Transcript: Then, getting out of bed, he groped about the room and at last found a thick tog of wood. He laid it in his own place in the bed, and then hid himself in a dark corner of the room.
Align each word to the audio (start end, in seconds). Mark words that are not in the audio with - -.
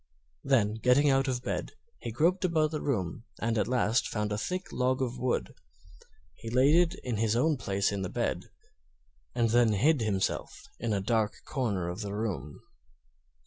Then, 0.43 0.73
getting 0.81 1.11
out 1.11 1.27
of 1.27 1.43
bed, 1.43 1.73
he 1.99 2.09
groped 2.11 2.43
about 2.43 2.71
the 2.71 2.81
room 2.81 3.25
and 3.39 3.55
at 3.55 3.67
last 3.67 4.07
found 4.07 4.31
a 4.31 4.37
thick 4.39 4.63
tog 4.71 4.99
of 4.99 5.19
wood. 5.19 5.53
He 6.33 6.49
laid 6.49 6.73
it 6.75 6.99
in 7.03 7.17
his 7.17 7.35
own 7.35 7.55
place 7.55 7.91
in 7.91 8.01
the 8.01 8.09
bed, 8.09 8.45
and 9.35 9.51
then 9.51 9.73
hid 9.73 10.01
himself 10.01 10.63
in 10.79 10.91
a 10.91 11.01
dark 11.01 11.43
corner 11.45 11.87
of 11.87 12.01
the 12.01 12.13
room. 12.15 12.61